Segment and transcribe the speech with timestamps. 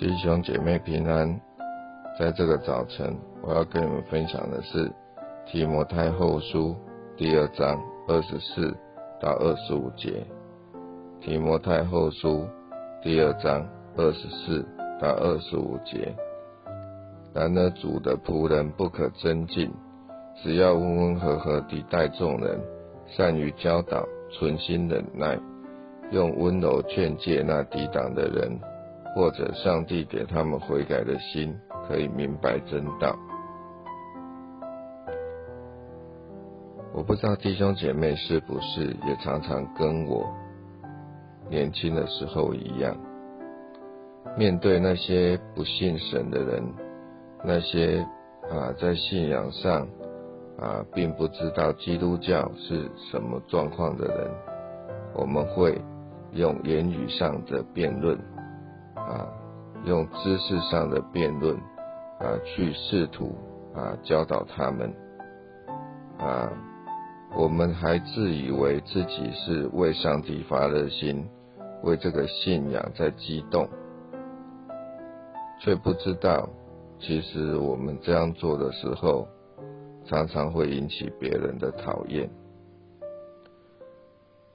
[0.00, 1.38] 弟兄姐妹平安，
[2.18, 4.90] 在这个早晨，我要跟你们分享的是
[5.44, 6.74] 提摩太后书
[7.18, 8.74] 第二章二十四
[9.20, 10.26] 到二十五节。
[11.20, 12.48] 提摩太后书
[13.02, 13.62] 第二章
[13.94, 14.66] 二十四
[14.98, 16.16] 到二十五节。
[17.34, 19.70] 然而主的仆人不可增进，
[20.42, 22.58] 只要温温和和地待众人，
[23.06, 25.38] 善于教导，存心忍耐，
[26.10, 28.58] 用温柔劝诫那抵挡的人。
[29.14, 33.16] 或者上帝给他们悔改的心，可以明白真道。
[36.92, 40.28] 我不知道弟兄姐妹是不是也常常跟我
[41.48, 42.96] 年轻的时候一样，
[44.36, 46.62] 面对那些不信神的人，
[47.44, 48.04] 那些
[48.50, 49.86] 啊在信仰上
[50.58, 54.30] 啊并不知道基督教是什么状况的人，
[55.14, 55.80] 我们会
[56.32, 58.18] 用言语上的辩论。
[59.90, 61.52] 用知识上的辩论
[62.20, 63.34] 啊，去试图
[63.74, 64.94] 啊教导他们
[66.16, 66.48] 啊，
[67.36, 71.28] 我们还自以为自己是为上帝发热心，
[71.82, 73.68] 为这个信仰在激动，
[75.60, 76.48] 却不知道，
[77.00, 79.26] 其实我们这样做的时候，
[80.06, 82.30] 常常会引起别人的讨厌。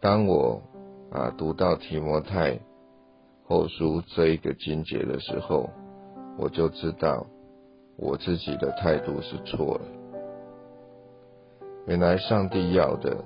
[0.00, 0.62] 当我
[1.10, 2.56] 啊读到提摩太。
[3.46, 5.68] 后书这一个经节的时候，
[6.38, 7.26] 我就知道
[7.96, 9.80] 我自己的态度是错了。
[11.86, 13.22] 原来上帝要的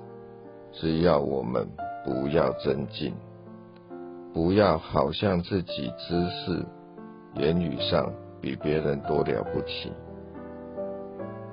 [0.73, 1.65] 是要我们
[2.03, 3.13] 不要增进，
[4.33, 6.65] 不要好像自己知识、
[7.35, 8.11] 言语上
[8.41, 9.91] 比别人多了不起。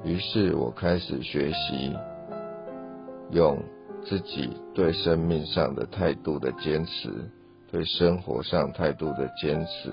[0.03, 1.97] 于是我开始学习
[3.31, 3.57] 用
[4.05, 7.31] 自己对生命上的态度的坚持。
[7.71, 9.93] 对生活上态度的坚持，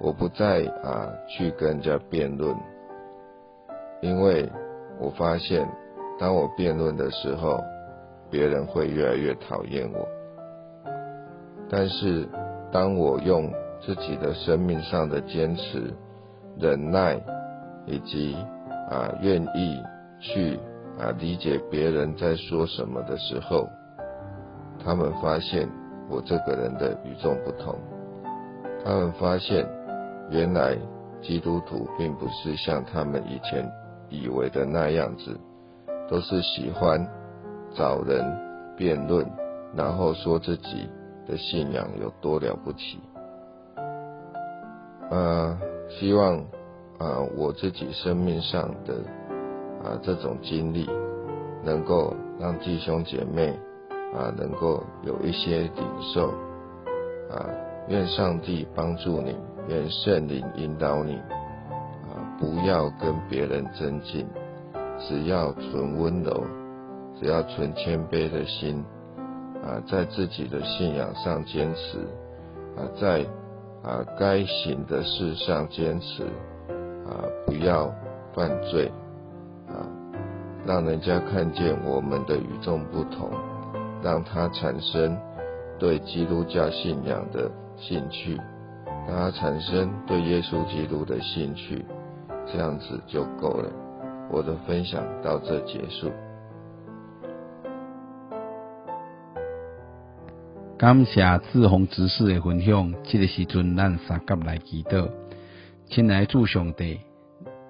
[0.00, 2.56] 我不再啊去跟人家辩论，
[4.00, 4.48] 因为
[5.00, 5.68] 我发现，
[6.20, 7.60] 当我辩论的时候，
[8.30, 10.06] 别人会越来越讨厌我。
[11.68, 12.28] 但是，
[12.70, 15.92] 当我用自己的生命上的坚持、
[16.60, 17.20] 忍耐，
[17.86, 18.36] 以及
[18.88, 19.82] 啊愿意
[20.20, 20.60] 去
[20.96, 23.68] 啊理解别人在说什么的时候，
[24.84, 25.68] 他们发现。
[26.08, 27.74] 我这个人的与众不同，
[28.84, 29.66] 他们发现
[30.30, 30.76] 原来
[31.20, 33.68] 基督徒并不是像他们以前
[34.08, 35.36] 以为的那样子，
[36.08, 37.04] 都是喜欢
[37.74, 38.24] 找人
[38.76, 39.26] 辩论，
[39.74, 40.88] 然后说自己
[41.26, 43.00] 的信仰有多了不起。
[45.10, 46.36] 呃，希望
[46.98, 48.94] 啊我自己生命上的
[49.82, 50.88] 啊这种经历，
[51.64, 53.58] 能够让弟兄姐妹。
[54.14, 55.84] 啊，能够有一些领
[56.14, 56.28] 受
[57.30, 57.44] 啊，
[57.88, 59.36] 愿上帝帮助你，
[59.68, 64.26] 愿圣灵引导你啊，不要跟别人争竞，
[64.98, 66.44] 只要存温柔，
[67.20, 68.84] 只要存谦卑的心
[69.62, 71.98] 啊，在自己的信仰上坚持
[72.76, 73.26] 啊，在
[73.82, 76.22] 啊该行的事上坚持
[77.04, 77.92] 啊，不要
[78.34, 78.90] 犯罪
[79.68, 79.82] 啊，
[80.64, 83.30] 让人家看见我们的与众不同。
[84.06, 85.18] 让他产生
[85.80, 88.36] 对基督教信仰的兴趣，
[89.08, 91.84] 让他产生对耶稣基督的兴趣，
[92.46, 93.68] 这样子就够了。
[94.30, 96.12] 我的分享到这结束。
[100.78, 105.10] 感谢志宏执事的分享，这个时阵咱三甲来祈祷，
[105.86, 107.00] 亲爱主上帝，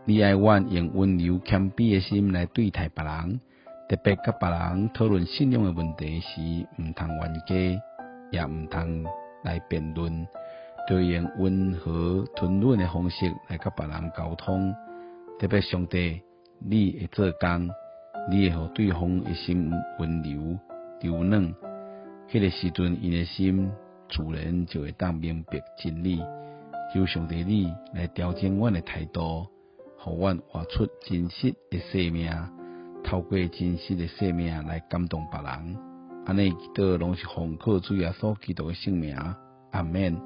[0.05, 3.41] 你爱阮用温柔谦卑的心来对待别人。
[3.89, 6.41] 特别甲别人讨论信仰诶问题时，
[6.77, 7.83] 毋通冤家，
[8.33, 9.05] 也毋通
[9.45, 10.27] 来辩论，
[10.91, 14.75] 要用温和吞忍的方式来甲别人沟通。
[15.39, 16.21] 特别上帝，
[16.59, 17.71] 你会做工，
[18.29, 19.71] 你会互对方诶心
[20.01, 20.59] 温柔
[21.01, 21.55] 柔软，
[22.29, 23.71] 迄个时阵，因诶心
[24.09, 26.21] 自然就会当明白真理。
[26.93, 29.47] 求上帝你来调整阮诶态度，
[29.97, 32.56] 互阮活出真实诶生命。
[33.07, 35.77] 透过真实诶生命来感动别人，
[36.27, 39.17] 安尼都拢是奉靠主耶稣基督的性命。
[39.71, 40.21] 阿免。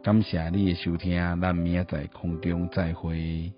[0.00, 3.52] 感谢你诶收听，咱明仔载空中再会。